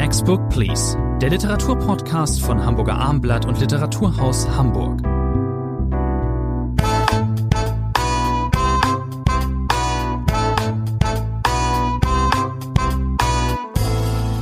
[0.00, 5.02] Next Book Please, der Literaturpodcast von Hamburger Armblatt und Literaturhaus Hamburg.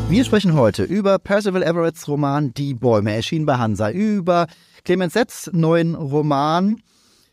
[0.08, 4.46] Wir sprechen heute über Percival Everetts Roman Die Bäume, erschienen bei Hansa, über
[4.84, 6.80] Clemens Setz neuen Roman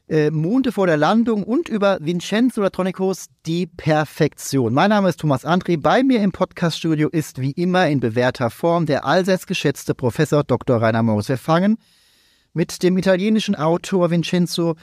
[0.07, 4.73] äh, Monde vor der Landung und über Vincenzo Latronicos Die Perfektion.
[4.73, 5.79] Mein Name ist Thomas André.
[5.81, 10.81] Bei mir im Podcaststudio ist wie immer in bewährter Form der allseits geschätzte Professor Dr.
[10.81, 11.29] Rainer Morris.
[11.29, 11.77] Wir fangen
[12.53, 14.75] mit dem italienischen Autor Vincenzo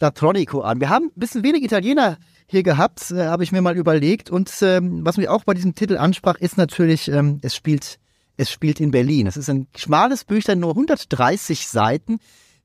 [0.00, 0.80] Latronico an.
[0.80, 2.16] Wir haben ein bisschen wenig Italiener
[2.46, 4.30] hier gehabt, äh, habe ich mir mal überlegt.
[4.30, 7.98] Und ähm, was mich auch bei diesem Titel ansprach, ist natürlich, ähm, es spielt
[8.36, 9.26] es spielt in Berlin.
[9.26, 12.20] Es ist ein schmales Büchlein, nur 130 Seiten.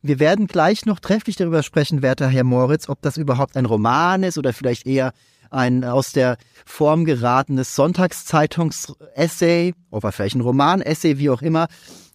[0.07, 4.21] Wir werden gleich noch trefflich darüber sprechen, werter Herr Moritz, ob das überhaupt ein Roman
[4.21, 5.13] ist oder vielleicht eher
[5.49, 11.65] ein aus der Form geratenes Sonntagszeitungs-Essay oder vielleicht ein Roman-Essay, wie auch immer.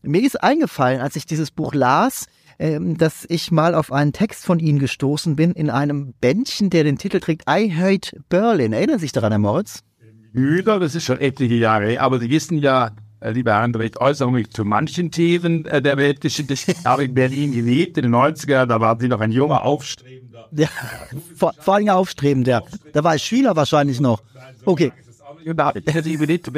[0.02, 2.26] Mir ist eingefallen, als ich dieses Buch las,
[2.60, 6.84] ähm, dass ich mal auf einen Text von Ihnen gestoßen bin in einem Bändchen, der
[6.84, 8.72] den Titel trägt I Hate Berlin.
[8.72, 9.80] Erinnern Sie sich daran, Herr Moritz?
[10.32, 14.32] Müller, das ist schon etliche Jahre, aber Sie wissen ja, lieber Herr André, ich äußere
[14.32, 16.54] mich zu manchen Themen äh, der Weltgeschichte.
[16.54, 20.48] Ich habe in Berlin gelebt, in den 90er, da waren Sie noch ein junger, aufstrebender.
[20.52, 20.68] Ja,
[21.36, 22.64] vor, vor allem aufstrebender.
[22.92, 24.22] Da war ich Schüler wahrscheinlich noch.
[24.64, 24.92] Okay.
[25.44, 26.50] Da hätte ich überlegt,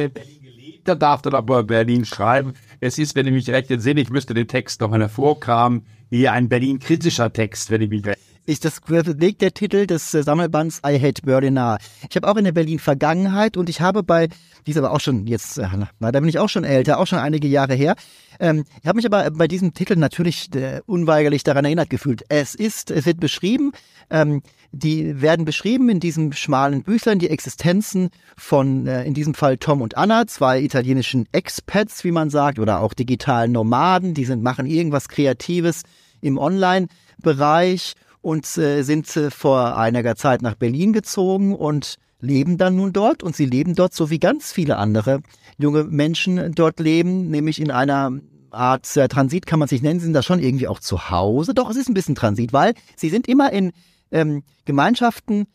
[0.84, 2.54] da darf dann aber Berlin schreiben.
[2.80, 6.32] Es ist, wenn ich mich recht entsinne, ich müsste den Text noch mal hervorkramen, hier
[6.32, 10.80] ein Berlin-kritischer Text, wenn ich mich recht ist das legt der Titel des äh, Sammelbands
[10.86, 11.78] I Hate Berlin nahe.
[12.08, 14.28] Ich habe auch in der Berlin Vergangenheit und ich habe bei,
[14.66, 15.66] die ist aber auch schon jetzt, äh,
[16.00, 17.94] na, da bin ich auch schon älter, auch schon einige Jahre her.
[18.40, 22.24] Ähm, ich habe mich aber bei diesem Titel natürlich äh, unweigerlich daran erinnert gefühlt.
[22.28, 23.72] Es ist, es wird beschrieben,
[24.10, 29.58] ähm, die werden beschrieben in diesem schmalen Büchlein die Existenzen von, äh, in diesem Fall
[29.58, 34.42] Tom und Anna, zwei italienischen Expats, wie man sagt, oder auch digitalen Nomaden, die sind,
[34.42, 35.82] machen irgendwas Kreatives
[36.20, 42.77] im Online-Bereich und äh, sind äh, vor einiger Zeit nach Berlin gezogen und leben dann
[42.77, 45.21] nun dort und sie leben dort so wie ganz viele andere
[45.59, 48.12] junge Menschen dort leben, nämlich in einer
[48.50, 51.53] Art äh, Transit kann man sich nennen, sie sind da schon irgendwie auch zu Hause.
[51.55, 53.72] Doch, es ist ein bisschen Transit, weil sie sind immer in
[54.11, 55.47] ähm, Gemeinschaften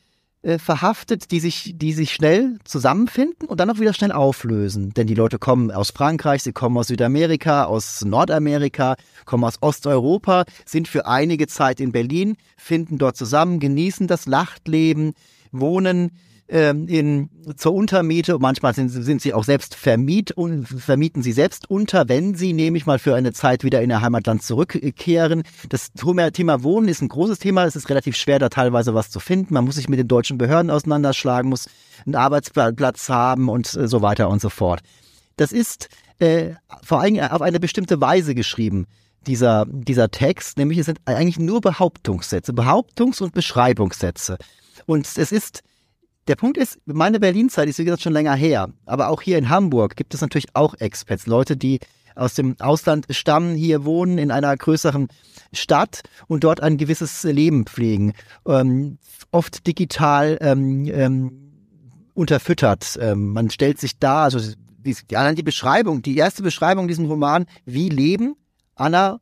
[0.43, 4.93] äh, verhaftet, die sich, die sich schnell zusammenfinden und dann auch wieder schnell auflösen.
[4.93, 8.95] Denn die Leute kommen aus Frankreich, sie kommen aus Südamerika, aus Nordamerika,
[9.25, 15.13] kommen aus Osteuropa, sind für einige Zeit in Berlin, finden dort zusammen, genießen das Lachtleben,
[15.51, 16.11] wohnen
[16.49, 18.37] ähm, in, zur Untermiete.
[18.39, 22.85] Manchmal sind, sind sie auch selbst vermiet und vermieten sie selbst unter, wenn sie nämlich
[22.85, 25.43] mal für eine Zeit wieder in ihr Heimatland zurückkehren.
[25.69, 25.91] Das
[26.33, 27.65] Thema Wohnen ist ein großes Thema.
[27.65, 29.53] Es ist relativ schwer, da teilweise was zu finden.
[29.53, 31.67] Man muss sich mit den deutschen Behörden auseinanderschlagen, muss
[32.05, 34.81] einen Arbeitsplatz haben und äh, so weiter und so fort.
[35.35, 36.51] Das ist äh,
[36.83, 38.87] vor allem auf eine bestimmte Weise geschrieben
[39.27, 44.37] dieser, dieser Text, nämlich es sind eigentlich nur Behauptungssätze, Behauptungs- und Beschreibungssätze.
[44.85, 45.63] Und es ist
[46.27, 48.69] der Punkt ist, meine Berlin-Zeit ist wie gesagt schon länger her.
[48.85, 51.79] Aber auch hier in Hamburg gibt es natürlich auch Expats, Leute, die
[52.15, 55.07] aus dem Ausland stammen, hier wohnen in einer größeren
[55.53, 58.13] Stadt und dort ein gewisses Leben pflegen.
[58.47, 58.97] Ähm,
[59.31, 61.31] oft digital ähm, ähm,
[62.13, 62.97] unterfüttert.
[62.99, 67.45] Ähm, man stellt sich da, also die, die, Beschreibung, die erste Beschreibung in diesem Roman,
[67.65, 68.35] wie leben
[68.75, 69.19] Anna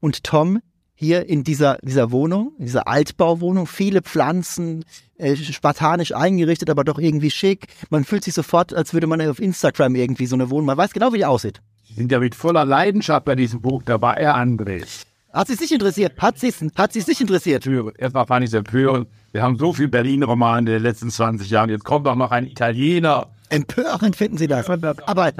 [0.00, 0.60] und Tom
[1.00, 4.84] hier in dieser, dieser Wohnung, in dieser Altbauwohnung, viele Pflanzen,
[5.16, 7.68] äh, spartanisch eingerichtet, aber doch irgendwie schick.
[7.88, 10.92] Man fühlt sich sofort, als würde man auf Instagram irgendwie so eine Wohnung, man weiß
[10.92, 11.60] genau, wie die aussieht.
[11.86, 14.84] Sie sind ja mit voller Leidenschaft bei diesem Buch dabei, Herr André.
[15.32, 16.18] Hat Sie sich interessiert?
[16.18, 17.64] Hat Sie hat Sie nicht interessiert?
[17.96, 19.06] Erstmal fand ich es empörend.
[19.30, 21.70] Wir haben so viel Berlin-Romane in den letzten 20 Jahren.
[21.70, 23.28] Jetzt kommt auch noch ein Italiener.
[23.50, 24.68] Empörend finden Sie das.
[24.68, 25.32] Aber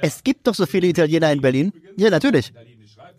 [0.00, 1.72] es gibt doch so viele Italiener in Berlin.
[1.96, 2.52] Ja, natürlich.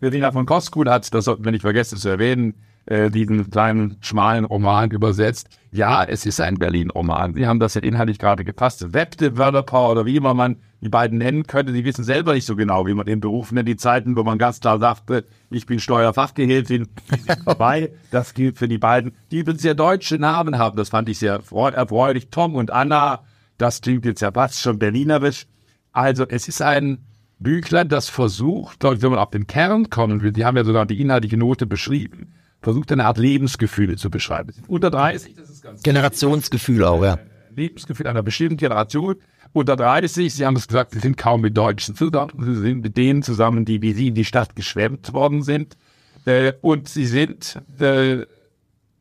[0.03, 2.55] Verena von Koskul hat, das sollten wir nicht vergessen zu erwähnen,
[2.85, 5.47] äh, diesen kleinen, schmalen Roman übersetzt.
[5.71, 7.33] Ja, es ist ein Berlin-Roman.
[7.35, 8.93] Sie haben das ja inhaltlich gerade gepasst.
[8.93, 12.85] Web-Developer oder wie immer man die beiden nennen könnte, die wissen selber nicht so genau,
[12.85, 13.69] wie man den Beruf nennt.
[13.69, 16.89] Die Zeiten, wo man ganz klar sagte, ich bin Steuerfachgehilfin,
[17.45, 17.93] vorbei.
[18.11, 20.75] Das gilt für die beiden, die übrigens sehr deutsche Namen haben.
[20.75, 22.27] Das fand ich sehr erfreulich.
[22.29, 23.23] Tom und Anna,
[23.57, 25.47] das klingt jetzt ja fast schon berlinerisch.
[25.93, 27.05] Also es ist ein
[27.43, 30.99] Büchlein, das versucht, wenn man auf den Kern kommen will, die haben ja sogar die
[30.99, 34.53] inhaltliche Note beschrieben, versucht eine Art Lebensgefühle zu beschreiben.
[34.67, 37.19] Unter 30, das ist ganz Generationsgefühl auch, ja.
[37.55, 39.15] Lebensgefühl einer bestimmten Generation.
[39.51, 42.97] Unter 30, Sie haben es gesagt, Sie sind kaum mit Deutschen zusammen, Sie sind mit
[42.97, 45.77] denen zusammen, die wie Sie in die Stadt geschwemmt worden sind.
[46.25, 48.25] Äh, und Sie sind äh,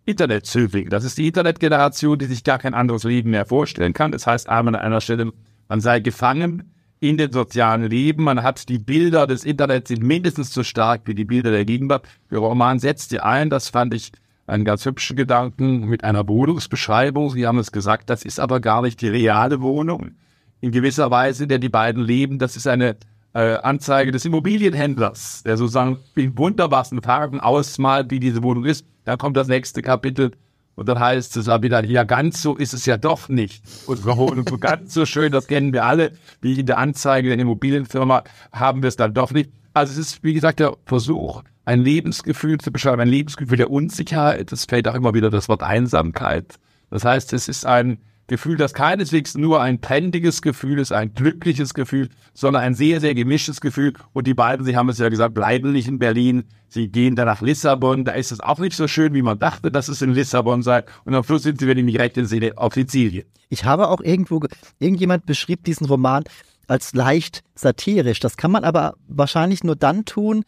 [0.05, 0.91] Internetzögling.
[0.91, 4.13] Das ist die Internetgeneration, die sich gar kein anderes Leben mehr vorstellen kann.
[4.13, 5.33] Das heißt, einmal an einer Stelle,
[5.69, 6.72] man sei gefangen
[7.03, 8.23] in den sozialen Leben.
[8.23, 12.07] Man hat die Bilder des Internets sind mindestens so stark wie die Bilder der Gegenwart.
[12.31, 14.13] Der Roman setzt sie ein, das fand ich
[14.47, 17.31] einen ganz hübschen Gedanken mit einer Wohnungsbeschreibung.
[17.31, 20.13] Sie haben es gesagt, das ist aber gar nicht die reale Wohnung.
[20.61, 22.97] In gewisser Weise, in der die beiden leben, das ist eine
[23.35, 28.87] äh, Anzeige des Immobilienhändlers, der sozusagen in wunderbarsten Farben ausmalt, wie diese Wohnung ist.
[29.05, 30.31] Dann kommt das nächste Kapitel
[30.75, 33.63] und dann heißt es aber wieder, ja, ganz so ist es ja doch nicht.
[33.87, 34.03] Und
[34.49, 38.83] so ganz so schön, das kennen wir alle, wie in der Anzeige der Immobilienfirma haben
[38.83, 39.51] wir es dann doch nicht.
[39.75, 44.51] Also es ist, wie gesagt, der Versuch, ein Lebensgefühl zu beschreiben, ein Lebensgefühl der Unsicherheit.
[44.53, 46.57] Es fällt auch immer wieder das Wort Einsamkeit.
[46.91, 47.99] Das heißt, es ist ein
[48.33, 53.15] Gefühl, das keineswegs nur ein pendiges Gefühl ist, ein glückliches Gefühl, sondern ein sehr, sehr
[53.15, 53.93] gemischtes Gefühl.
[54.15, 56.45] Und die beiden, Sie haben es ja gesagt, bleiben nicht in Berlin.
[56.67, 58.07] Sie gehen dann nach Lissabon.
[58.07, 60.83] Da ist es auch nicht so schön, wie man dachte, dass es in Lissabon sei.
[61.05, 63.27] Und am Schluss sind Sie, wenn ich mich recht entsinne, auf Sizilien.
[63.51, 64.41] Ich habe auch irgendwo,
[64.79, 66.25] irgendjemand beschrieb diesen Roman
[66.69, 68.19] als leicht satirisch.
[68.21, 70.45] Das kann man aber wahrscheinlich nur dann tun,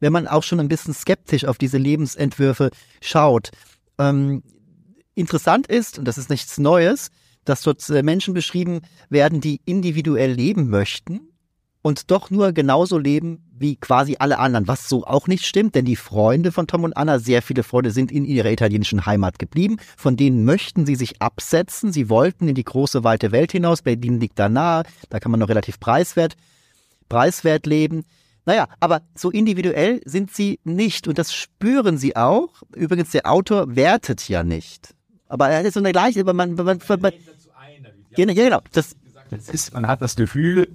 [0.00, 2.70] wenn man auch schon ein bisschen skeptisch auf diese Lebensentwürfe
[3.00, 3.52] schaut.
[3.96, 4.42] Ähm,
[5.14, 7.12] interessant ist, und das ist nichts Neues,
[7.48, 11.20] dass dort äh, Menschen beschrieben werden, die individuell leben möchten
[11.82, 15.84] und doch nur genauso leben wie quasi alle anderen, was so auch nicht stimmt, denn
[15.84, 19.78] die Freunde von Tom und Anna, sehr viele Freunde sind in ihrer italienischen Heimat geblieben,
[19.96, 24.20] von denen möchten sie sich absetzen, sie wollten in die große weite Welt hinaus, Berlin
[24.20, 26.36] liegt da nahe, da kann man noch relativ preiswert,
[27.08, 28.04] preiswert leben.
[28.44, 32.62] Naja, aber so individuell sind sie nicht und das spüren sie auch.
[32.74, 34.94] Übrigens, der Autor wertet ja nicht.
[35.28, 37.12] Aber er hat so eine gleiche, man, man, man, man
[38.14, 38.96] genau, genau, das,
[39.30, 40.68] das ist, man hat das Gefühl,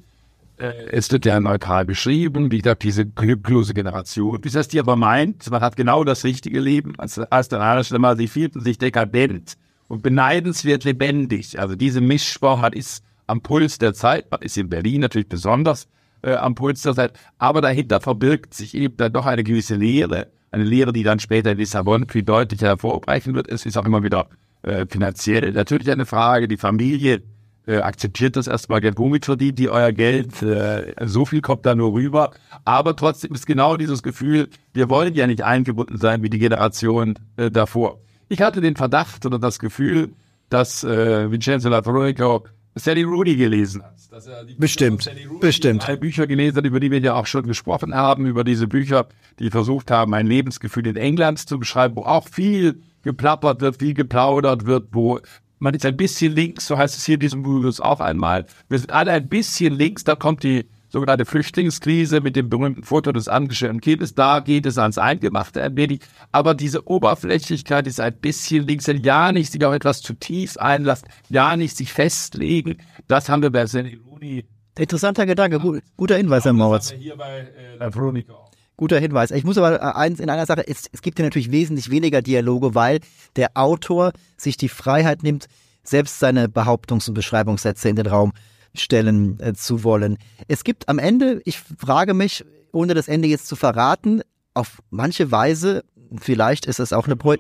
[0.58, 4.40] äh, es wird ja neutral beschrieben, wie gesagt, diese glücklose Generation.
[4.42, 7.84] Bis das die aber meint, man hat genau das richtige Leben, als, als der andere
[7.84, 9.58] Stelle mal, sie fühlten sich dekadent
[9.88, 11.60] und beneidenswert lebendig.
[11.60, 15.88] Also diese Mischsportart ist am Puls der Zeit, man ist in Berlin natürlich besonders
[16.22, 20.28] äh, am Puls der Zeit, aber dahinter verbirgt sich eben dann doch eine gewisse Lehre,
[20.52, 23.50] eine Lehre, die dann später in Lissabon viel deutlicher hervorbrechen wird.
[23.50, 24.28] Es ist auch immer wieder
[24.64, 26.48] äh, finanziell natürlich eine Frage.
[26.48, 27.22] Die Familie
[27.66, 31.76] äh, akzeptiert das erstmal, Geld womit verdient die euer Geld, äh, so viel kommt da
[31.76, 32.32] nur rüber.
[32.66, 37.16] Aber trotzdem ist genau dieses Gefühl, wir wollen ja nicht eingebunden sein wie die Generation
[37.38, 38.00] äh, davor.
[38.30, 40.14] Ich hatte den Verdacht oder das Gefühl,
[40.50, 42.46] dass äh, Vincenzo Latroico
[42.76, 43.94] Sally Rooney gelesen hat.
[44.12, 45.88] Dass er die bestimmt, bestimmt.
[45.88, 49.08] Drei Bücher gelesen hat, über die wir ja auch schon gesprochen haben, über diese Bücher,
[49.40, 53.94] die versucht haben, ein Lebensgefühl in England zu beschreiben, wo auch viel geplappert wird, viel
[53.94, 55.20] geplaudert wird, wo
[55.60, 58.46] man ist ein bisschen links, so heißt es hier in diesem Buch auch einmal.
[58.68, 63.12] Wir sind alle ein bisschen links, da kommt die sogenannte Flüchtlingskrise mit dem berühmten Foto
[63.12, 66.02] des angeschirrten Kindes, da geht es ans Eingemachte ein wenig.
[66.32, 71.08] Aber diese Oberflächlichkeit ist ein bisschen links, ja nicht sich auf etwas zu tief einlassen,
[71.30, 72.78] ja nicht sich festlegen.
[73.08, 74.46] Das haben wir bei Seniluni.
[74.78, 76.92] Interessanter Gedanke, gut, guter Hinweis, Herr Moritz.
[76.92, 77.48] Hier bei
[77.80, 78.43] äh,
[78.78, 79.32] Guter Hinweis.
[79.32, 82.22] Ich muss aber äh, eins in einer Sache, es, es gibt ja natürlich wesentlich weniger
[82.22, 83.00] Dialoge, weil
[83.36, 85.48] der Autor sich die Freiheit nimmt,
[85.84, 88.34] selbst seine Behauptungs- und Beschreibungssätze in den Raum
[88.74, 90.18] stellen äh, zu wollen.
[90.48, 94.22] Es gibt am Ende, ich frage mich, ohne das Ende jetzt zu verraten,
[94.54, 95.84] auf manche Weise,
[96.20, 97.36] vielleicht ist es auch eine, Pro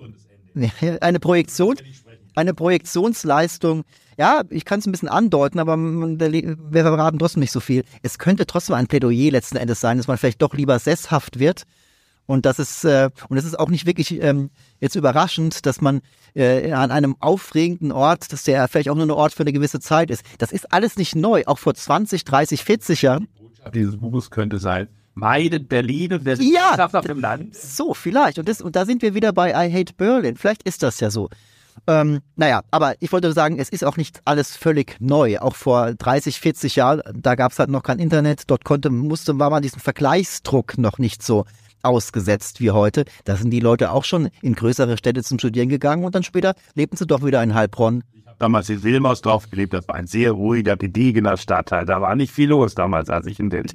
[1.01, 1.77] eine Projektion,
[2.35, 3.83] eine Projektionsleistung.
[4.18, 7.83] Ja, ich kann es ein bisschen andeuten, aber wir verraten trotzdem nicht so viel.
[8.01, 11.66] Es könnte trotzdem ein Plädoyer letzten Endes sein, dass man vielleicht doch lieber sesshaft wird
[12.25, 14.49] und das ist äh, und es ist auch nicht wirklich ähm,
[14.80, 16.02] jetzt überraschend, dass man
[16.35, 19.80] äh, an einem aufregenden Ort, dass der vielleicht auch nur ein Ort für eine gewisse
[19.80, 20.23] Zeit ist.
[20.37, 23.28] Das ist alles nicht neu, auch vor 20, 30, 40 Jahren.
[23.35, 27.56] Die Botschaft dieses Buches könnte sein, meidet Berlin und der ja, auf dem Land.
[27.56, 28.40] So, vielleicht.
[28.40, 30.37] Und, das, und da sind wir wieder bei I Hate Berlin.
[30.37, 31.30] Vielleicht ist das ja so.
[31.87, 35.39] Ähm, naja, aber ich wollte sagen, es ist auch nicht alles völlig neu.
[35.39, 39.37] Auch vor 30, 40 Jahren, da gab es halt noch kein Internet, dort konnte, musste,
[39.39, 41.45] war man diesen Vergleichsdruck noch nicht so
[41.81, 43.06] ausgesetzt wie heute.
[43.25, 46.56] Da sind die Leute auch schon in größere Städte zum Studieren gegangen und dann später
[46.75, 48.03] lebten sie doch wieder in Heilbronn.
[48.13, 51.85] Ich habe damals in Wilmersdorf gelebt, das war ein sehr ruhiger, gediegener Stadtteil.
[51.85, 53.65] Da war nicht viel los damals, als ich in den...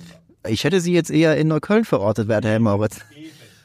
[0.47, 3.01] Ich hätte sie jetzt eher in Neukölln verortet, werte Herr Moritz.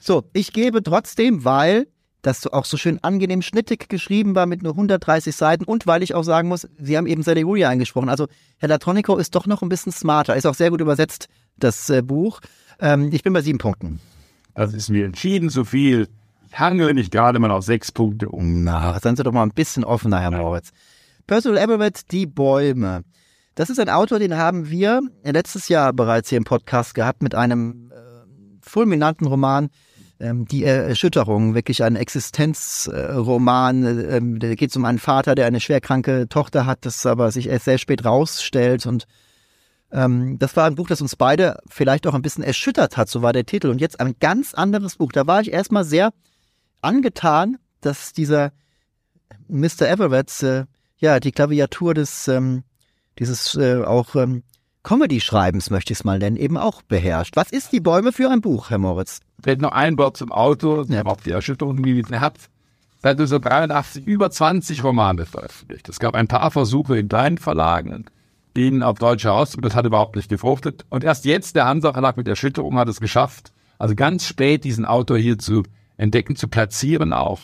[0.01, 1.87] So, ich gebe trotzdem, weil
[2.23, 6.15] das auch so schön angenehm schnittig geschrieben war mit nur 130 Seiten und weil ich
[6.15, 8.09] auch sagen muss, Sie haben eben Salihuria angesprochen.
[8.09, 8.27] Also
[8.57, 11.27] Herr Latronico ist doch noch ein bisschen smarter, ist auch sehr gut übersetzt,
[11.57, 12.39] das äh, Buch.
[12.79, 13.99] Ähm, ich bin bei sieben Punkten.
[14.55, 16.07] Das ist mir entschieden zu viel.
[16.47, 18.63] Ich handle nicht gerade mal auf sechs Punkte um.
[18.63, 20.71] Na, seien Sie doch mal ein bisschen offener, Herr Moritz.
[21.27, 23.03] Percival Everett, Die Bäume.
[23.55, 27.35] Das ist ein Autor, den haben wir letztes Jahr bereits hier im Podcast gehabt mit
[27.35, 27.95] einem äh,
[28.61, 29.69] fulminanten Roman,
[30.23, 33.83] Die Erschütterung, wirklich ein Existenzroman.
[33.83, 37.31] Äh, ähm, da geht es um einen Vater, der eine schwerkranke Tochter hat, das aber
[37.31, 39.05] sich erst sehr spät rausstellt und
[39.93, 43.21] Ähm, das war ein Buch, das uns beide vielleicht auch ein bisschen erschüttert hat, so
[43.21, 43.67] war der Titel.
[43.69, 45.11] Und jetzt ein ganz anderes Buch.
[45.11, 46.13] Da war ich erstmal sehr
[46.81, 48.53] angetan, dass dieser
[49.47, 49.87] Mr.
[49.87, 50.65] Everett äh,
[50.97, 52.63] ja die Klaviatur des ähm,
[53.19, 54.41] dieses äh, auch ähm,
[54.83, 57.35] Comedy-Schreibens, möchte ich es mal nennen, eben auch beherrscht.
[57.35, 59.19] Was ist die Bäume für ein Buch, Herr Moritz?
[59.43, 61.05] Vielleicht noch ein Wort zum Auto, ja.
[61.05, 62.13] auch die Erschütterung gewiesen.
[62.13, 62.37] Er hat
[63.01, 65.89] seit 1983 über 20 Romane veröffentlicht.
[65.89, 68.05] Es gab ein paar Versuche in kleinen Verlagen,
[68.55, 69.69] ihn auf Deutsch herauszubringen.
[69.69, 70.85] Das hat überhaupt nicht gefruchtet.
[70.89, 74.85] Und erst jetzt, der Hansa Verlag mit Erschütterung, hat es geschafft, also ganz spät diesen
[74.85, 75.63] Autor hier zu
[75.97, 77.41] entdecken, zu platzieren auch.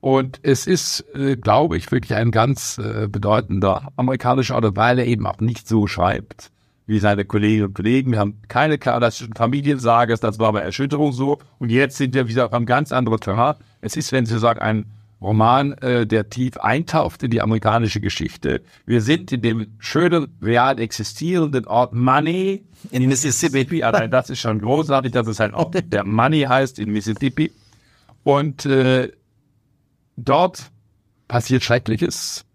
[0.00, 5.06] Und es ist, äh, glaube ich, wirklich ein ganz äh, bedeutender amerikanischer Autor, weil er
[5.06, 6.52] eben auch nicht so schreibt
[6.88, 8.12] wie seine Kolleginnen und Kollegen.
[8.12, 11.38] Wir haben keine klassischen Familiensages, das war bei Erschütterung so.
[11.58, 13.56] Und jetzt sind wir wieder auf einem ganz anderen Terrain.
[13.82, 14.86] Es ist, wenn Sie sagen, ein
[15.20, 18.62] Roman, äh, der tief eintaucht in die amerikanische Geschichte.
[18.86, 23.82] Wir sind in dem schönen, real existierenden Ort Money in Mississippi.
[23.82, 27.52] Allein das ist schon großartig, dass es ein Ort der Money heißt in Mississippi.
[28.24, 29.12] Und äh,
[30.16, 30.70] dort
[31.26, 32.46] passiert Schreckliches.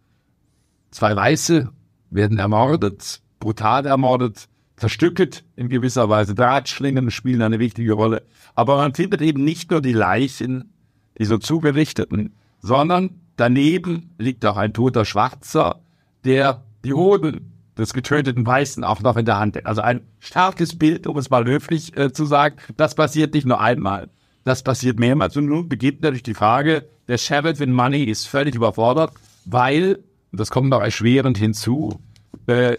[0.89, 1.69] Zwei Weiße
[2.09, 4.47] werden ermordet brutal ermordet,
[4.77, 6.33] zerstückelt in gewisser Weise.
[6.33, 8.23] Drahtschlingen spielen eine wichtige Rolle.
[8.55, 10.73] Aber man findet eben nicht nur die Leichen,
[11.17, 15.81] die so zugerichteten, sondern daneben liegt auch ein toter Schwarzer,
[16.23, 19.65] der die Hoden des getöteten Weißen auch noch in der Hand hat.
[19.65, 22.55] Also ein starkes Bild, um es mal höflich äh, zu sagen.
[22.77, 24.09] Das passiert nicht nur einmal.
[24.43, 25.35] Das passiert mehrmals.
[25.35, 29.12] Und nun beginnt natürlich die Frage, der Sheriff in Money ist völlig überfordert,
[29.45, 30.00] weil,
[30.31, 32.00] das kommt noch erschwerend hinzu,
[32.47, 32.77] äh,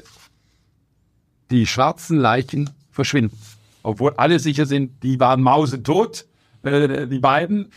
[1.54, 3.36] die schwarzen Leichen verschwinden.
[3.82, 6.26] Obwohl alle sicher sind, die waren mausetot,
[6.62, 7.70] äh, die beiden.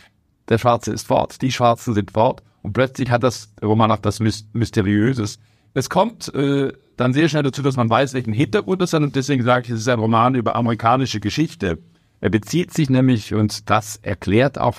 [0.48, 2.42] Der Schwarze ist fort, die Schwarzen sind fort.
[2.62, 5.38] Und plötzlich hat das Roman auch das Mysteriöses.
[5.74, 9.02] Es kommt äh, dann sehr schnell dazu, dass man weiß, welchen Hintergrund das hat.
[9.02, 11.78] Und deswegen sage ich, es ist ein Roman über amerikanische Geschichte.
[12.20, 14.78] Er bezieht sich nämlich, und das erklärt auch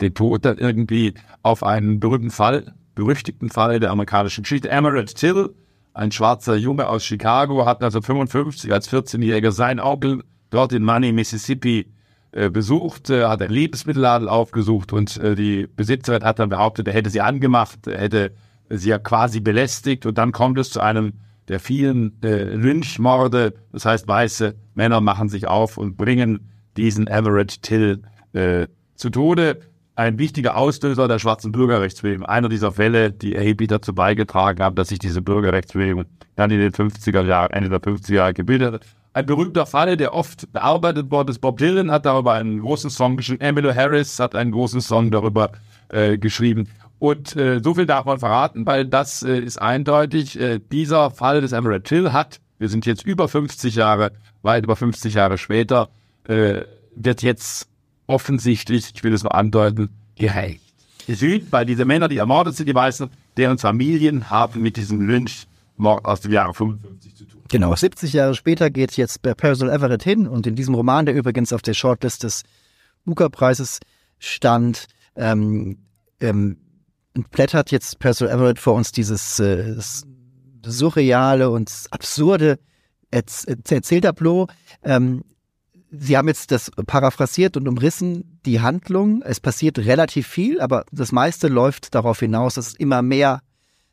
[0.00, 4.70] den Tod dann irgendwie, auf einen berühmten Fall, berüchtigten Fall der amerikanischen Geschichte.
[4.70, 5.50] Emerald Till,
[5.92, 11.92] ein schwarzer Junge aus Chicago hat 1955 als 14-Jähriger sein Onkel dort in Money, Mississippi
[12.32, 16.94] äh, besucht, äh, hat einen Lebensmittelladen aufgesucht und äh, die Besitzerin hat dann behauptet, er
[16.94, 18.32] hätte sie angemacht, er hätte
[18.68, 21.14] sie ja quasi belästigt und dann kommt es zu einem
[21.48, 23.54] der vielen äh, Lynchmorde.
[23.72, 29.60] Das heißt, weiße Männer machen sich auf und bringen diesen Everett Till äh, zu Tode
[29.94, 32.24] ein wichtiger Auslöser der schwarzen Bürgerrechtsbewegung.
[32.24, 36.04] Einer dieser Fälle, die erheblich dazu beigetragen haben, dass sich diese Bürgerrechtsbewegung
[36.36, 38.86] dann in den 50er Jahren, Ende der 50er Jahre gebildet hat.
[39.12, 41.40] Ein berühmter Fall, der oft bearbeitet worden ist.
[41.40, 43.40] Bob Dylan hat darüber einen großen Song geschrieben.
[43.40, 45.50] Emily Harris hat einen großen Song darüber
[45.88, 46.68] äh, geschrieben.
[47.00, 50.38] Und äh, so viel darf man verraten, weil das äh, ist eindeutig.
[50.38, 54.76] Äh, dieser Fall des Emerald Till hat, wir sind jetzt über 50 Jahre, weit über
[54.76, 55.88] 50 Jahre später,
[56.28, 56.60] äh,
[56.94, 57.69] wird jetzt
[58.10, 60.60] offensichtlich, ich will es nur andeuten, gerecht.
[61.08, 66.04] Süd, weil diese Männer, die ermordet sind, die Weißen, deren Familien haben mit diesem Lynchmord
[66.04, 67.42] aus dem Jahre 55 zu tun.
[67.48, 71.52] Genau, 70 Jahre später geht jetzt Percival Everett hin und in diesem Roman, der übrigens
[71.52, 72.42] auf der Shortlist des
[73.04, 73.80] Booker-Preises
[74.18, 74.86] stand,
[75.16, 75.78] ähm,
[76.20, 76.58] ähm,
[77.30, 79.74] blättert jetzt Percival Everett vor uns dieses äh,
[80.64, 82.58] surreale und absurde
[83.10, 84.46] Erzähltableau.
[84.84, 85.24] Ähm,
[85.90, 89.22] Sie haben jetzt das paraphrasiert und umrissen, die Handlung.
[89.22, 93.40] Es passiert relativ viel, aber das meiste läuft darauf hinaus, dass es immer mehr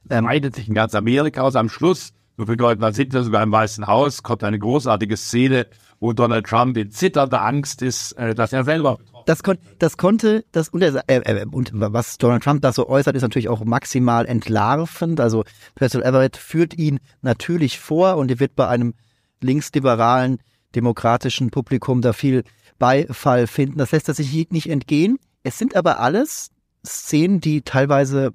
[0.10, 1.56] ähm, breitet sich in ganz Amerika aus.
[1.56, 5.68] Am Schluss, so viele Leute man sieht, sogar im Weißen Haus, kommt eine großartige Szene,
[6.00, 10.46] wo Donald Trump in zitternder Angst ist, äh, dass er selber das, kon das konnte,
[10.54, 14.26] das und, äh, äh, und was Donald Trump da so äußert, ist natürlich auch maximal
[14.26, 15.20] entlarvend.
[15.20, 15.44] Also
[15.76, 18.94] Percival Everett führt ihn natürlich vor und er wird bei einem
[19.42, 20.40] linksliberalen
[20.76, 22.44] demokratischen Publikum da viel
[22.80, 23.78] Beifall finden.
[23.78, 25.18] Das lässt sich nicht entgehen.
[25.44, 26.50] Es sind aber alles
[26.86, 28.34] Szenen, die teilweise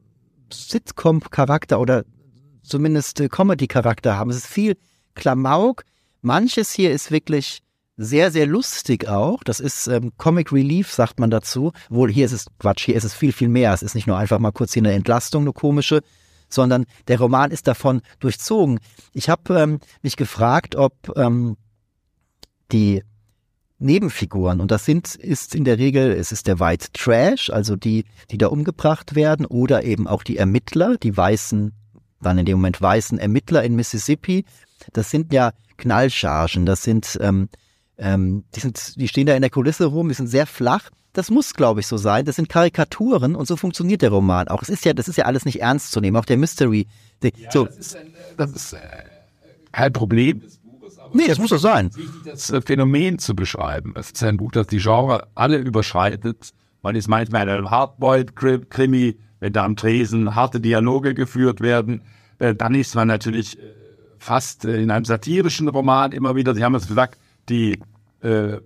[0.52, 2.04] Sitcom-Charakter oder
[2.62, 4.30] zumindest äh, Comedy-Charakter haben.
[4.30, 4.76] Es ist viel
[5.14, 5.84] Klamauk.
[6.20, 7.62] Manches hier ist wirklich
[7.96, 9.44] sehr, sehr lustig auch.
[9.44, 11.72] Das ist ähm, Comic Relief, sagt man dazu.
[11.90, 13.72] Wohl, hier ist es Quatsch, hier ist es viel, viel mehr.
[13.72, 16.00] Es ist nicht nur einfach mal kurz hier eine Entlastung, eine komische,
[16.48, 18.80] sondern der Roman ist davon durchzogen.
[19.12, 21.56] Ich habe ähm, mich gefragt, ob ähm,
[22.72, 23.02] die
[23.78, 28.04] Nebenfiguren, und das sind, ist in der Regel, es ist der White Trash, also die,
[28.30, 31.72] die da umgebracht werden, oder eben auch die Ermittler, die weißen,
[32.20, 34.44] dann in dem Moment weißen Ermittler in Mississippi.
[34.92, 37.48] Das sind ja Knallchargen, das sind, ähm,
[37.98, 40.90] ähm, die sind, die stehen da in der Kulisse rum, die sind sehr flach.
[41.12, 42.24] Das muss, glaube ich, so sein.
[42.24, 44.62] Das sind Karikaturen und so funktioniert der Roman auch.
[44.62, 46.16] Es ist ja, das ist ja alles nicht ernst zu nehmen.
[46.16, 46.86] Auch der Mystery.
[47.22, 47.66] Ja, so.
[47.66, 48.78] Das ist, ein, das ist äh,
[49.72, 50.61] kein Problem des
[51.14, 51.90] Nee, das muss doch sein.
[52.24, 53.94] Das äh, Phänomen zu beschreiben.
[53.96, 56.52] Es ist ein Buch, das die Genre alle überschreitet.
[56.82, 62.02] Man ist manchmal in einem Hardboiled-Krimi, wenn da am Tresen harte Dialoge geführt werden.
[62.38, 63.62] Äh, dann ist man natürlich äh,
[64.18, 66.54] fast in einem satirischen Roman immer wieder.
[66.54, 67.78] Sie haben es gesagt, die
[68.20, 68.58] äh,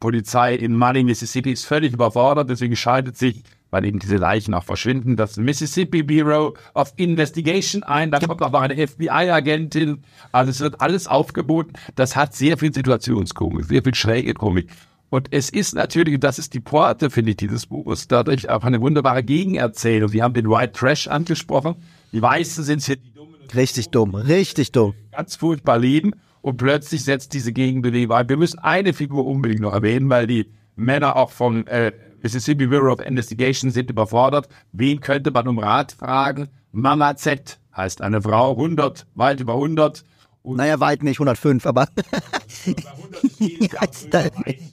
[0.00, 3.42] Polizei in Money, Mississippi ist völlig überfordert, deswegen scheidet sich,
[3.72, 8.10] weil eben diese Leichen auch verschwinden, das Mississippi Bureau of Investigation ein.
[8.10, 10.04] Da kommt auch noch eine FBI-Agentin.
[10.30, 11.72] Also es wird alles aufgeboten.
[11.96, 14.70] Das hat sehr viel Situationskomik, sehr viel schräge Komik.
[15.08, 18.80] Und es ist natürlich, das ist die Pointe, finde ich, dieses Buches, dadurch auch eine
[18.80, 20.10] wunderbare Gegenerzählung.
[20.10, 21.76] Sie haben den White Trash angesprochen.
[22.12, 23.36] Die Weißen sind hier die Dummen.
[23.54, 24.94] Richtig dumm, richtig dumm.
[25.12, 26.12] Ganz furchtbar leben.
[26.42, 28.28] Und plötzlich setzt diese Gegenbewegung ein.
[28.28, 32.92] Wir müssen eine Figur unbedingt noch erwähnen, weil die Männer auch vom äh, Mississippi Bureau
[32.92, 34.48] of Investigation sind überfordert.
[34.72, 36.48] Wen könnte man um Rat fragen?
[36.70, 40.04] Mama Z heißt eine Frau, 100, weit über 100.
[40.42, 41.88] Und naja, weit nicht, 105, aber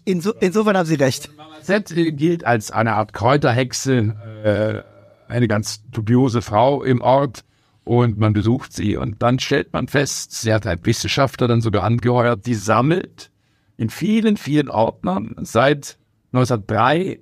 [0.05, 1.29] Inso, insofern haben Sie recht.
[1.37, 7.43] Mama Z gilt als eine Art Kräuterhexe, äh, eine ganz dubiose Frau im Ort
[7.83, 11.83] und man besucht sie und dann stellt man fest, sie hat einen Wissenschaftler dann sogar
[11.83, 13.31] angeheuert, die sammelt
[13.77, 15.97] in vielen, vielen Ordnern seit
[16.33, 17.19] 1903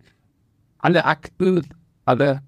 [0.80, 1.68] alle Akten,
[2.06, 2.42] alle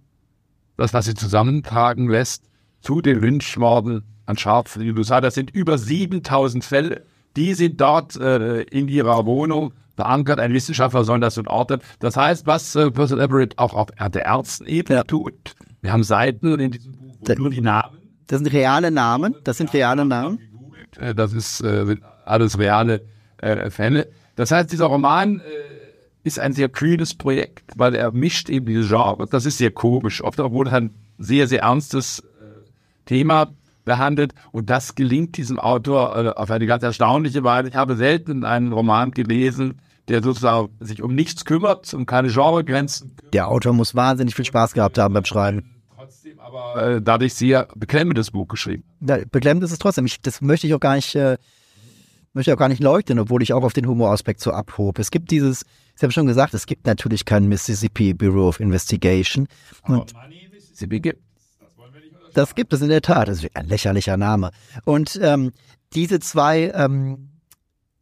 [0.77, 2.45] das, was sie zusammentragen lässt,
[2.81, 5.19] zu den Lynchmorden an Scharfen in USA.
[5.19, 7.05] Das sind über 7000 Fälle.
[7.35, 10.39] Die sind dort äh, in ihrer Wohnung verankert.
[10.39, 11.81] Ein Wissenschaftler soll das orten.
[11.99, 15.03] Das heißt, was äh, Percival Everett auch auf der Ärztenebene ja.
[15.03, 15.55] tut.
[15.81, 19.35] Wir haben Seiten in diesem Buch, wo nur die Namen das sind reale Namen.
[19.43, 20.39] Das sind reale Namen.
[20.99, 23.01] Äh, das ist äh, alles reale
[23.37, 24.07] äh, Fälle.
[24.35, 25.41] Das heißt, dieser Roman äh,
[26.23, 29.27] ist ein sehr kühles Projekt, weil er mischt eben diese Genre.
[29.29, 30.23] Das ist sehr komisch.
[30.23, 32.23] Oft wurde ein sehr, sehr ernstes äh,
[33.05, 33.51] Thema
[33.85, 37.69] behandelt und das gelingt diesem Autor äh, auf eine ganz erstaunliche Weise.
[37.69, 43.15] Ich habe selten einen Roman gelesen, der sozusagen sich um nichts kümmert, um keine Genregrenzen.
[43.33, 45.79] Der Autor muss wahnsinnig viel Spaß gehabt haben beim Schreiben
[46.49, 48.83] aber äh, dadurch sehr beklemmendes Buch geschrieben.
[49.01, 50.05] Ja, beklemmend ist es trotzdem.
[50.05, 51.37] Ich, das möchte ich auch gar nicht, äh,
[52.39, 54.97] möchte ich auch gar nicht leugnen, obwohl ich auch auf den Humoraspekt so abhob.
[54.97, 55.65] Es gibt dieses,
[55.97, 59.45] ich habe schon gesagt, es gibt natürlich kein Mississippi Bureau of Investigation.
[59.83, 61.21] Und aber Mississippi gibt
[62.33, 63.27] das gibt es in der Tat.
[63.27, 64.51] Das ist ein lächerlicher Name.
[64.85, 65.51] Und ähm,
[65.93, 67.31] diese zwei ähm,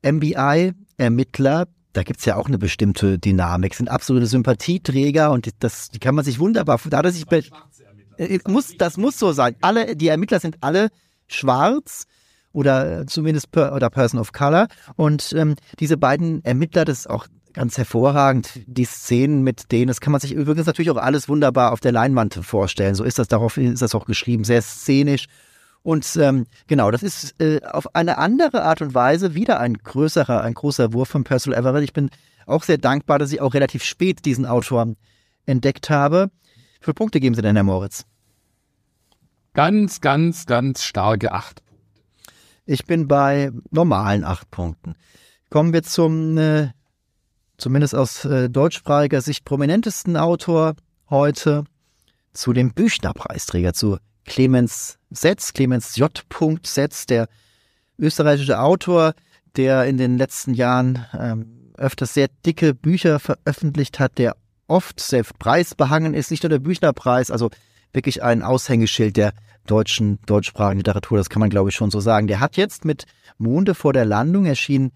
[0.04, 5.98] MBI-Ermittler, da gibt es ja auch eine bestimmte Dynamik, sind absolute Sympathieträger und das, die
[5.98, 7.26] kann man sich wunderbar, da dass ich
[8.18, 9.56] äh, muss, das muss so sein.
[9.62, 10.90] Alle, die Ermittler sind alle
[11.28, 12.06] schwarz
[12.54, 14.68] oder zumindest per, oder Person of Color.
[14.96, 18.52] Und ähm, diese beiden Ermittler, das ist auch ganz hervorragend.
[18.68, 21.92] Die Szenen mit denen, das kann man sich übrigens natürlich auch alles wunderbar auf der
[21.92, 22.96] Leinwand vorstellen.
[22.96, 25.26] So ist das, darauf ist das auch geschrieben, sehr szenisch.
[25.84, 30.42] Und ähm, genau, das ist äh, auf eine andere Art und Weise wieder ein größerer,
[30.42, 31.84] ein großer Wurf von Percival Everett.
[31.84, 32.10] Ich bin
[32.46, 34.94] auch sehr dankbar, dass ich auch relativ spät diesen Autor
[35.46, 36.30] entdeckt habe.
[36.80, 38.06] Wie viele Punkte geben Sie denn, Herr Moritz?
[39.54, 41.64] Ganz, ganz, ganz starke acht.
[42.70, 44.96] Ich bin bei normalen acht Punkten.
[45.50, 46.72] Kommen wir zum, äh,
[47.58, 50.76] zumindest aus äh, deutschsprachiger Sicht, prominentesten Autor
[51.10, 51.64] heute,
[52.34, 56.12] zu dem Büchner-Preisträger, zu Clemens Setz, Clemens J.
[56.64, 57.30] Setz, der
[57.98, 59.14] österreichische Autor,
[59.56, 64.36] der in den letzten Jahren ähm, öfters sehr dicke Bücher veröffentlicht hat, der
[64.68, 67.50] oft sehr preisbehangen ist, nicht nur der Büchnerpreis, also
[67.94, 69.34] wirklich ein Aushängeschild der
[69.66, 72.28] deutschen, deutschsprachigen Literatur, das kann man glaube ich schon so sagen.
[72.28, 73.06] Der hat jetzt mit
[73.38, 74.92] Monde vor der Landung erschienen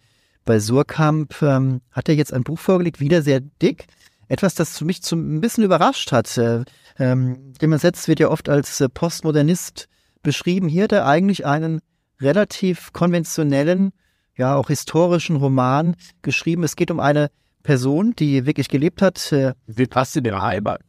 [0.46, 3.88] bei Surkamp, ähm, hat er jetzt ein Buch vorgelegt, wieder sehr dick.
[4.28, 6.38] Etwas, das mich zum, ein bisschen überrascht hat.
[6.38, 6.64] Äh,
[6.98, 9.88] ähm, dem Setz wird ja oft als äh, Postmodernist
[10.24, 10.68] beschrieben.
[10.68, 11.82] Hier hat er eigentlich einen
[12.22, 13.92] relativ konventionellen,
[14.38, 16.64] ja auch historischen Roman geschrieben.
[16.64, 17.30] Es geht um eine
[17.64, 19.32] Person, die wirklich gelebt hat.
[19.32, 20.82] Äh, Wie passt in ihre Heimat?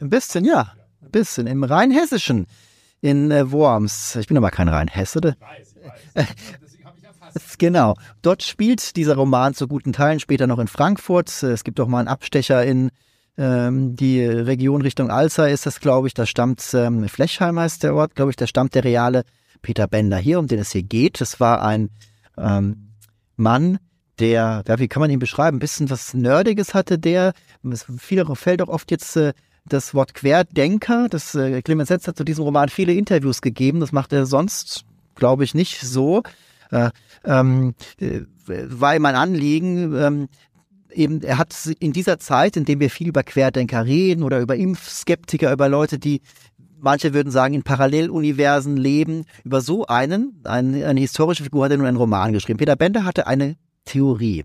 [0.00, 0.72] Ein bisschen, ja.
[1.02, 1.46] Ein bisschen.
[1.46, 2.46] Im Rheinhessischen.
[3.00, 4.16] In äh, Worms.
[4.16, 5.18] Ich bin aber kein Rheinhesse.
[5.18, 5.74] Ich weiß,
[6.14, 6.26] ich weiß.
[7.58, 7.94] Genau.
[8.22, 11.42] Dort spielt dieser Roman zu guten Teilen später noch in Frankfurt.
[11.42, 12.90] Es gibt auch mal einen Abstecher in
[13.36, 16.14] ähm, die Region Richtung Alzey ist das, glaube ich.
[16.14, 18.36] Da stammt ähm, Flechheim heißt der Ort, glaube ich.
[18.36, 19.24] Da stammt der reale
[19.62, 21.20] Peter Bender hier, um den es hier geht.
[21.20, 21.90] Das war ein
[22.36, 22.94] ähm,
[23.36, 23.78] Mann,
[24.18, 27.32] der, ja, wie kann man ihn beschreiben, ein bisschen was Nerdiges hatte der.
[27.98, 29.32] Viele fällt auch oft jetzt äh,
[29.68, 31.08] das Wort Querdenker.
[31.08, 33.80] Das äh, Clemens Setz hat zu diesem Roman viele Interviews gegeben.
[33.80, 36.22] Das macht er sonst, glaube ich, nicht so.
[36.70, 36.90] Äh,
[37.24, 40.28] ähm, äh, war mein Anliegen, ähm,
[40.90, 44.56] eben, er hat in dieser Zeit, in dem wir viel über Querdenker reden oder über
[44.56, 46.20] Impfskeptiker, über Leute, die
[46.80, 49.24] manche würden sagen, in Paralleluniversen leben.
[49.44, 52.58] Über so einen, eine, eine historische Figur hat er nun einen Roman geschrieben.
[52.58, 54.44] Peter Bender hatte eine Theorie.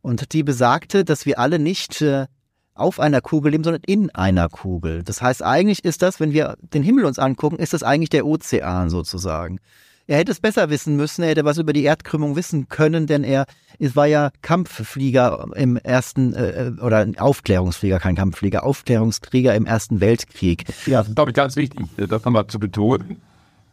[0.00, 2.26] Und die besagte, dass wir alle nicht äh,
[2.78, 5.02] auf einer Kugel leben, sondern in einer Kugel.
[5.02, 8.26] Das heißt, eigentlich ist das, wenn wir den Himmel uns angucken, ist das eigentlich der
[8.26, 9.58] Ozean sozusagen.
[10.06, 13.24] Er hätte es besser wissen müssen, er hätte was über die Erdkrümmung wissen können, denn
[13.24, 13.44] er
[13.78, 20.64] es war ja Kampfflieger im ersten, äh, oder Aufklärungsflieger, kein Kampfflieger, Aufklärungskrieger im Ersten Weltkrieg.
[20.86, 23.18] Ja, das ist, glaube ich, ganz wichtig, das nochmal zu betonen.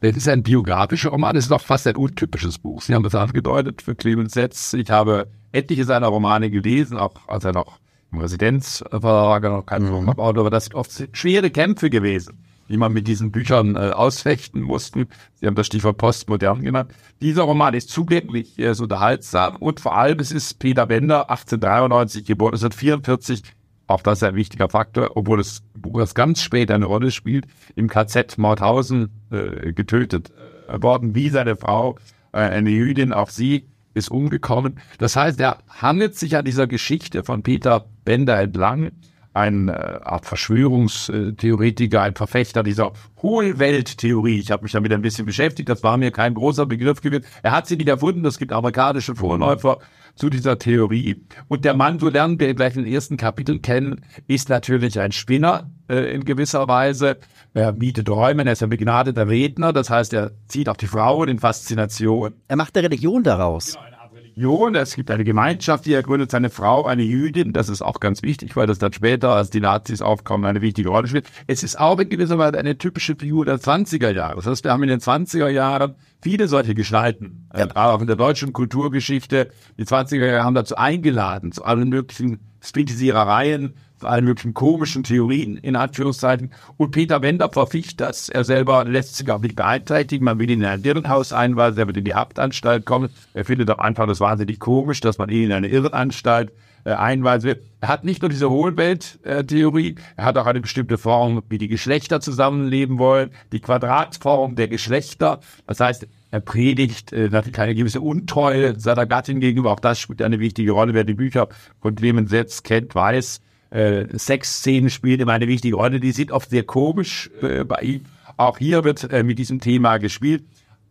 [0.02, 2.82] Das ist ein biografischer Roman, das ist doch fast ein untypisches Buch.
[2.82, 4.74] Sie haben das angedeutet für Clemens Setz.
[4.74, 7.80] Ich habe etliche seiner Romane gelesen, auch als er noch
[8.20, 10.10] Residenzverlag noch kein mhm.
[10.10, 14.62] Autor, aber das sind oft schwere Kämpfe gewesen wie man mit diesen Büchern äh, ausfechten
[14.62, 15.08] mussten.
[15.36, 16.92] Sie haben das Stichwort postmodern genannt.
[17.22, 22.26] Dieser Roman ist zugänglich, er ist unterhaltsam und vor allem es ist Peter Bender, 1893
[22.26, 23.44] geboren, 1944,
[23.88, 27.46] auch das ist ein wichtiger Faktor, obwohl es Buch erst ganz spät eine Rolle spielt,
[27.76, 30.32] im KZ Mauthausen äh, getötet
[30.68, 31.98] äh, worden, wie seine Frau,
[32.32, 34.80] äh, eine Jüdin, auch sie ist umgekommen.
[34.98, 38.92] Das heißt, er handelt sich an dieser Geschichte von Peter Bender entlang
[39.36, 44.40] ein äh, Art Verschwörungstheoretiker, ein Verfechter dieser Hohlwelttheorie.
[44.40, 47.26] Ich habe mich damit ein bisschen beschäftigt, das war mir kein großer Begriff gewesen.
[47.44, 49.80] Er hat sie nicht erfunden, es gibt amerikanische Vorläufer
[50.16, 51.22] zu dieser Theorie.
[51.50, 55.12] Und der Mann, so lernen wir gleich in den ersten Kapiteln kennen, ist natürlich ein
[55.12, 57.18] Spinner äh, in gewisser Weise.
[57.54, 61.28] Er bietet Räume, er ist ein begnadeter Redner, das heißt, er zieht auf die Frauen
[61.28, 62.36] in Faszination.
[62.48, 63.74] Er macht eine Religion daraus.
[63.74, 63.95] Genau,
[64.36, 68.02] Religion, es gibt eine Gemeinschaft, die er gründet, seine Frau, eine Jüdin, das ist auch
[68.02, 71.28] ganz wichtig, weil das dann später, als die Nazis aufkommen, eine wichtige Rolle spielt.
[71.48, 74.36] Es ist auch in gewisser Weise eine typische Figur der 20er Jahre.
[74.36, 77.68] Das heißt, wir haben in den 20er Jahren viele solche Gestalten, ja.
[77.76, 79.52] auch in der deutschen Kulturgeschichte.
[79.78, 85.76] Die 20er Jahre haben dazu eingeladen, zu allen möglichen Spritisierereien, allen möglichen komischen Theorien, in
[85.76, 86.52] Anführungszeichen.
[86.78, 88.30] Und Peter Wender verficht das.
[88.30, 90.26] Er selber lässt sich auch nicht beeinträchtigen.
[90.26, 93.10] Man will ihn in ein Irrenhaus einweisen, er wird in die Hauptanstalt kommen.
[93.34, 96.52] Er findet auch einfach das wahnsinnig komisch, dass man ihn in eine Irrenanstalt
[96.86, 97.62] äh, einweisen will.
[97.82, 102.22] Er hat nicht nur diese Hohlwelt-Theorie, er hat auch eine bestimmte Form, wie die Geschlechter
[102.22, 105.40] zusammenleben wollen, die Quadratform der Geschlechter.
[105.68, 109.72] Das heißt, er predigt äh, natürlich eine gewisse Untreue seiner Gattin gegenüber.
[109.72, 110.94] Auch das spielt eine wichtige Rolle.
[110.94, 111.48] Wer die Bücher
[111.80, 116.02] von Clemens Setz kennt, weiß, äh, Sexszenen spielen immer eine wichtige Rolle.
[116.02, 118.02] Die sind oft sehr komisch äh, bei ihm.
[118.36, 120.44] Auch hier wird äh, mit diesem Thema gespielt.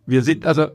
[0.07, 0.69] Wir sind also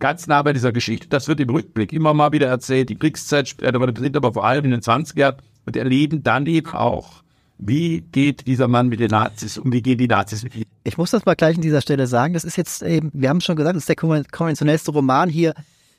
[0.00, 1.06] ganz nah bei dieser Geschichte.
[1.08, 2.88] Das wird im Rückblick immer mal wieder erzählt.
[2.88, 5.36] Die Kriegszeit aber sind aber vor allem in den 20er
[5.66, 7.22] und erleben dann eben auch,
[7.58, 10.64] wie geht dieser Mann mit den Nazis um, wie gehen die Nazis mit ihm.
[10.88, 12.34] Ich muss das mal gleich an dieser Stelle sagen.
[12.34, 15.54] Das ist jetzt eben, wir haben schon gesagt, das ist der konventionellste Roman hier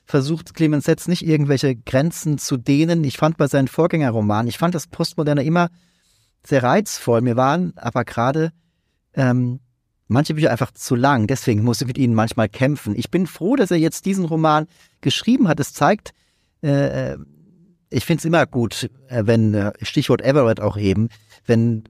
[0.06, 3.04] versucht Clemens Setz nicht irgendwelche Grenzen zu dehnen.
[3.04, 5.70] Ich fand bei seinen Vorgängerromanen, ich fand das Postmoderne immer
[6.44, 7.22] sehr reizvoll.
[7.22, 8.52] Mir waren aber gerade
[9.14, 9.60] ähm,
[10.08, 11.28] manche Bücher einfach zu lang.
[11.28, 12.96] Deswegen musste ich mit ihnen manchmal kämpfen.
[12.98, 14.66] Ich bin froh, dass er jetzt diesen Roman
[15.02, 15.60] geschrieben hat.
[15.60, 16.14] Es zeigt,
[16.64, 17.18] äh, äh
[17.92, 21.10] ich finde es immer gut, äh, wenn, äh, Stichwort Everett auch eben,
[21.46, 21.84] wenn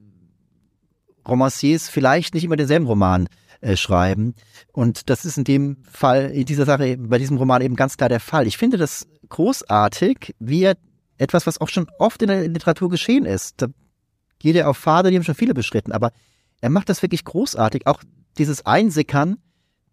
[1.30, 3.28] Romanciers vielleicht nicht immer denselben Roman
[3.60, 4.34] äh, schreiben.
[4.72, 8.08] Und das ist in dem Fall, in dieser Sache, bei diesem Roman eben ganz klar
[8.08, 8.46] der Fall.
[8.46, 10.76] Ich finde das großartig, wie er
[11.18, 13.62] etwas, was auch schon oft in der Literatur geschehen ist.
[13.62, 13.68] Da
[14.38, 16.12] geht er auf Pfade, die haben schon viele beschritten, aber
[16.60, 17.86] er macht das wirklich großartig.
[17.86, 18.02] Auch
[18.38, 19.36] dieses Einsickern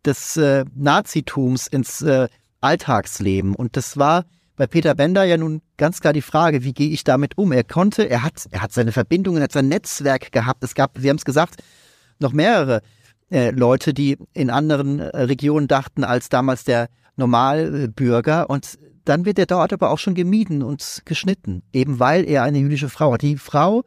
[0.05, 2.29] des äh, Nazitums ins äh,
[2.61, 3.55] Alltagsleben.
[3.55, 4.25] Und das war
[4.57, 7.51] bei Peter Bender ja nun ganz klar die Frage, wie gehe ich damit um?
[7.51, 10.63] Er konnte, er hat, er hat seine Verbindungen, er hat sein Netzwerk gehabt.
[10.63, 11.61] Es gab, Sie haben es gesagt,
[12.19, 12.81] noch mehrere
[13.31, 18.49] äh, Leute, die in anderen äh, Regionen dachten als damals der Normalbürger.
[18.49, 22.57] Und dann wird er dort aber auch schon gemieden und geschnitten, eben weil er eine
[22.57, 23.21] jüdische Frau hat.
[23.21, 23.83] Die Frau,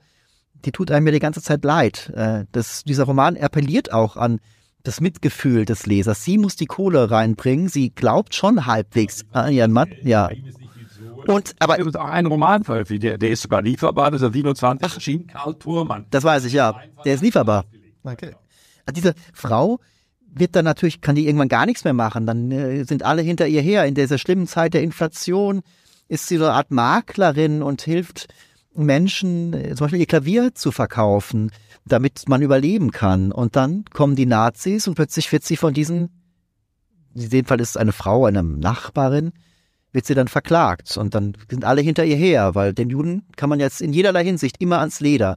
[0.65, 2.13] die tut einem ja die ganze Zeit leid.
[2.15, 4.39] Äh, das, dieser Roman appelliert auch an
[4.83, 6.25] das Mitgefühl des Lesers.
[6.25, 7.69] Sie muss die Kohle reinbringen.
[7.69, 9.91] Sie glaubt schon halbwegs an ihren Mann.
[10.03, 10.31] Ja.
[11.27, 14.27] Und, aber es ist auch ein Roman veröffentlicht, der, der ist sogar lieferbar, das ist
[14.27, 16.07] der 27 erschienen, Karl Thurmann.
[16.11, 16.81] Das weiß ich, ja.
[17.05, 17.67] Der ist lieferbar.
[18.03, 18.35] Okay.
[18.87, 19.81] Also diese Frau
[20.33, 22.27] wird dann natürlich, kann die irgendwann gar nichts mehr machen.
[22.27, 23.85] Dann äh, sind alle hinter ihr her.
[23.85, 25.63] In dieser schlimmen Zeit der Inflation
[26.09, 28.29] ist sie so eine Art Maklerin und hilft
[28.85, 31.51] Menschen, äh, zum Beispiel ihr Klavier zu verkaufen,
[31.85, 33.33] damit man überleben kann.
[33.33, 36.11] Und dann kommen die Nazis und plötzlich wird sie von diesen,
[37.15, 39.33] in dem Fall ist es eine Frau, eine Nachbarin,
[39.93, 40.97] wird sie dann verklagt.
[40.97, 44.25] Und dann sind alle hinter ihr her, weil den Juden kann man jetzt in jederlei
[44.25, 45.37] Hinsicht immer ans Leder.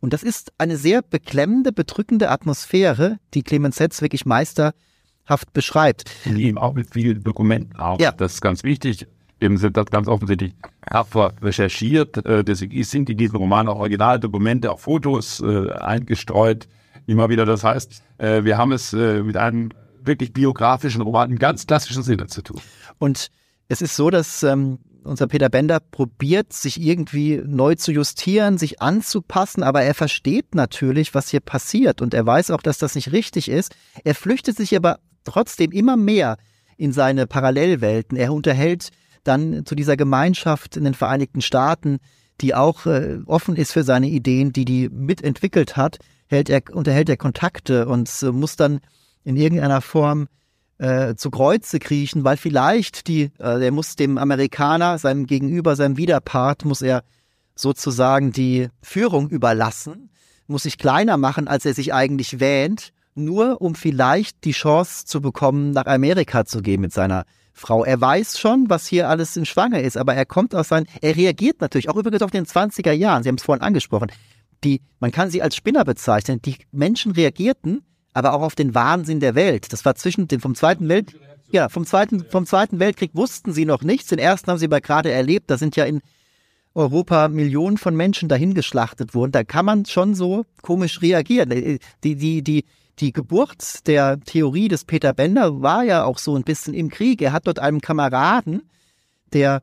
[0.00, 6.10] Und das ist eine sehr beklemmende, bedrückende Atmosphäre, die Clemens Setz wirklich meisterhaft beschreibt.
[6.26, 7.98] Eben auch mit vielen Dokumenten auch.
[7.98, 8.12] Ja.
[8.12, 9.06] Das ist ganz wichtig.
[9.40, 10.54] Eben sind das ganz offensichtlich
[10.86, 12.24] tapfer recherchiert.
[12.24, 16.68] Äh, deswegen sind in diesem Roman auch Originaldokumente, auch Fotos äh, eingestreut.
[17.06, 17.44] immer wieder.
[17.44, 19.70] Das heißt, äh, wir haben es äh, mit einem
[20.02, 22.60] wirklich biografischen Roman im ganz klassischen Sinne zu tun.
[22.98, 23.30] Und
[23.68, 28.80] es ist so, dass ähm, unser Peter Bender probiert, sich irgendwie neu zu justieren, sich
[28.80, 33.12] anzupassen, aber er versteht natürlich, was hier passiert und er weiß auch, dass das nicht
[33.12, 33.74] richtig ist.
[34.02, 36.36] Er flüchtet sich aber trotzdem immer mehr
[36.76, 38.16] in seine Parallelwelten.
[38.16, 38.90] Er unterhält
[39.24, 41.98] dann zu dieser Gemeinschaft in den Vereinigten Staaten,
[42.40, 47.08] die auch äh, offen ist für seine Ideen, die die mitentwickelt hat, hält er, unterhält
[47.08, 48.80] er Kontakte und äh, muss dann
[49.24, 50.28] in irgendeiner Form
[50.78, 55.96] äh, zu Kreuze kriechen, weil vielleicht die, äh, er muss dem Amerikaner, seinem Gegenüber, seinem
[55.96, 57.04] Widerpart, muss er
[57.54, 60.10] sozusagen die Führung überlassen,
[60.46, 65.20] muss sich kleiner machen, als er sich eigentlich wähnt, nur um vielleicht die Chance zu
[65.20, 67.84] bekommen, nach Amerika zu gehen mit seiner Frau.
[67.84, 71.16] Er weiß schon, was hier alles im Schwange ist, aber er kommt aus seinen, er
[71.16, 74.10] reagiert natürlich, auch übrigens auf den 20er Jahren, Sie haben es vorhin angesprochen,
[74.64, 77.82] die, man kann sie als Spinner bezeichnen, die Menschen reagierten
[78.14, 79.72] aber auch auf den Wahnsinn der Welt.
[79.72, 81.14] Das war zwischen dem vom Zweiten Welt,
[81.50, 84.08] ja, vom Zweiten, vom Zweiten Weltkrieg wussten sie noch nichts.
[84.08, 85.50] Den ersten haben sie aber gerade erlebt.
[85.50, 86.00] Da sind ja in
[86.74, 89.32] Europa Millionen von Menschen dahingeschlachtet worden.
[89.32, 91.50] Da kann man schon so komisch reagieren.
[91.50, 91.80] Die,
[92.16, 92.64] die, die,
[93.00, 97.20] die Geburt der Theorie des Peter Bender war ja auch so ein bisschen im Krieg.
[97.22, 98.62] Er hat dort einem Kameraden,
[99.32, 99.62] der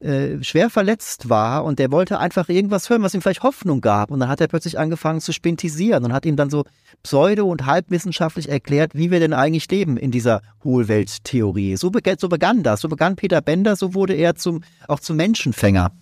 [0.00, 4.10] äh, schwer verletzt war und der wollte einfach irgendwas hören, was ihm vielleicht Hoffnung gab.
[4.10, 6.64] Und dann hat er plötzlich angefangen zu spintisieren und hat ihm dann so
[7.02, 11.76] pseudo- und halbwissenschaftlich erklärt, wie wir denn eigentlich leben in dieser Hohlwelttheorie.
[11.76, 12.80] So, be so begann das.
[12.80, 15.92] So begann Peter Bender, so wurde er zum, auch zum Menschenfänger.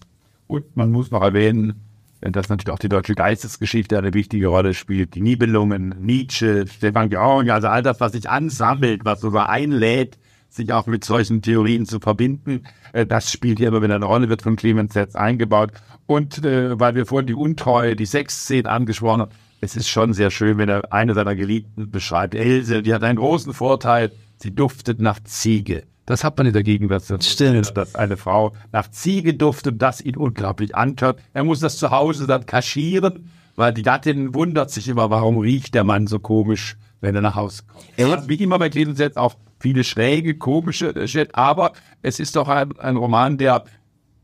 [0.46, 1.87] Und man muss noch erwähnen,
[2.20, 5.14] dass natürlich auch die deutsche Geistesgeschichte eine wichtige Rolle spielt.
[5.14, 10.72] Die Nibelungen, Nietzsche, Stefan Georg, also all das, was sich ansammelt, was so einlädt, sich
[10.72, 12.64] auch mit solchen Theorien zu verbinden.
[12.92, 15.72] Äh, das spielt hier immer wieder eine Rolle, wird von Clemens Setz eingebaut.
[16.06, 20.30] Und äh, weil wir vorhin die Untreue, die Sexszene angesprochen haben, es ist schon sehr
[20.30, 22.34] schön, wenn er eine seiner Geliebten beschreibt.
[22.34, 25.84] Else, die hat einen großen Vorteil, sie duftet nach Ziege.
[26.08, 27.04] Das hat man in der Gegenwart.
[27.22, 27.76] Stimmt.
[27.76, 31.20] Dass eine Frau nach Ziege duftet, das ihn unglaublich antört.
[31.34, 35.74] Er muss das zu Hause dann kaschieren, weil die Gattin wundert sich immer, warum riecht
[35.74, 37.84] der Mann so komisch, wenn er nach Hause kommt.
[37.98, 42.20] Er hat wie immer bei Clemens Setz auch viele schräge, komische äh, Shit, aber es
[42.20, 43.64] ist doch ein, ein Roman, der,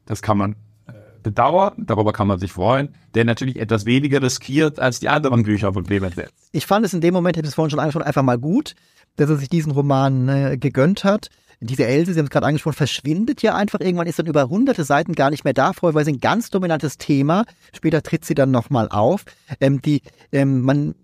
[0.06, 0.52] das kann man
[0.86, 0.92] äh,
[1.22, 5.74] bedauern, darüber kann man sich freuen, der natürlich etwas weniger riskiert als die anderen Bücher
[5.74, 6.32] von Clemens Setz.
[6.52, 8.74] Ich fand es in dem Moment, hätte ich es vorhin schon angesprochen, einfach mal gut,
[9.16, 11.28] dass er sich diesen Roman äh, gegönnt hat.
[11.60, 13.80] Diese Else, Sie haben es gerade angesprochen, verschwindet ja einfach.
[13.80, 15.72] Irgendwann ist dann über hunderte Seiten gar nicht mehr da.
[15.72, 17.44] Vorher war sie ein ganz dominantes Thema.
[17.72, 19.24] Später tritt sie dann nochmal auf.
[19.60, 20.94] Ähm, die, ähm, man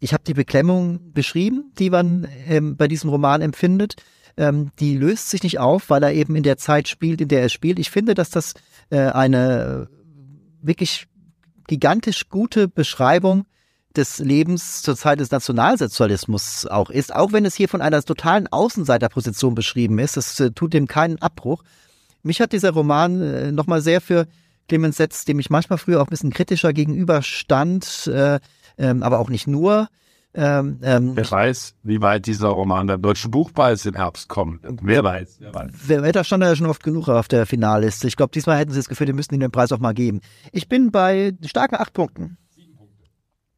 [0.00, 3.96] ich habe die Beklemmung beschrieben, die man ähm, bei diesem Roman empfindet.
[4.36, 7.42] Ähm, die löst sich nicht auf, weil er eben in der Zeit spielt, in der
[7.42, 7.78] er spielt.
[7.78, 8.54] Ich finde, dass das
[8.88, 9.88] äh, eine
[10.62, 11.06] wirklich
[11.66, 13.44] gigantisch gute Beschreibung
[13.96, 18.46] des Lebens zur Zeit des Nationalsozialismus auch ist, auch wenn es hier von einer totalen
[18.46, 20.16] Außenseiterposition beschrieben ist.
[20.16, 21.62] Das äh, tut dem keinen Abbruch.
[22.22, 24.26] Mich hat dieser Roman äh, nochmal sehr für
[24.68, 28.38] Clemens Setz, dem ich manchmal früher auch ein bisschen kritischer gegenüberstand, äh,
[28.78, 29.88] ähm, aber auch nicht nur.
[30.32, 34.60] Ähm, ähm, wer weiß, wie weit dieser Roman beim Deutschen Buchpreis im Herbst kommt.
[34.62, 35.38] Wer weiß.
[35.40, 35.70] Wer weiß.
[35.86, 38.06] Wer, da stand ja schon oft genug auf der Finalliste.
[38.06, 40.20] Ich glaube, diesmal hätten sie das Gefühl, die müssten ihnen den Preis auch mal geben.
[40.52, 42.36] Ich bin bei starken acht Punkten.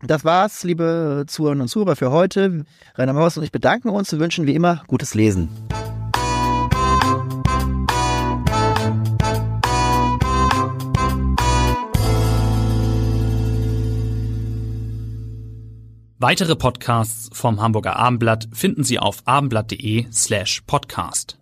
[0.05, 2.65] Das war's, liebe Zuhörerinnen und Zuhörer, für heute.
[2.97, 5.49] Rainer Maus und ich bedanken uns und wünschen wie immer gutes Lesen.
[16.19, 21.42] Weitere Podcasts vom Hamburger Abendblatt finden Sie auf abendblatt.de slash podcast.